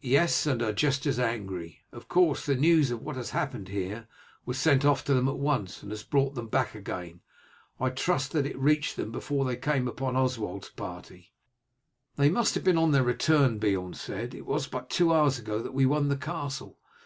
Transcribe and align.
"Yes, 0.00 0.46
and 0.46 0.62
are 0.62 0.72
just 0.72 1.04
as 1.04 1.20
angry. 1.20 1.82
Of 1.92 2.08
course, 2.08 2.46
the 2.46 2.54
news 2.54 2.90
of 2.90 3.02
what 3.02 3.16
has 3.16 3.32
happened 3.32 3.68
here 3.68 4.06
was 4.46 4.58
sent 4.58 4.86
off 4.86 5.04
to 5.04 5.12
them 5.12 5.28
at 5.28 5.36
once, 5.36 5.82
and 5.82 5.92
has 5.92 6.02
brought 6.02 6.34
them 6.34 6.46
back 6.48 6.74
again. 6.74 7.20
I 7.78 7.90
trust 7.90 8.32
that 8.32 8.46
it 8.46 8.58
reached 8.58 8.96
them 8.96 9.12
before 9.12 9.44
they 9.44 9.56
came 9.58 9.86
upon 9.86 10.16
Oswald's 10.16 10.70
party." 10.70 11.34
"They 12.16 12.30
must 12.30 12.54
have 12.54 12.64
been 12.64 12.78
on 12.78 12.92
their 12.92 13.04
return," 13.04 13.58
Beorn 13.58 13.92
said. 13.92 14.34
"It 14.34 14.46
was 14.46 14.66
but 14.66 14.88
two 14.88 15.12
hours 15.12 15.38
ago 15.38 15.60
that 15.60 15.74
we 15.74 15.84
won 15.84 16.08
the 16.08 16.16
castle. 16.16 16.78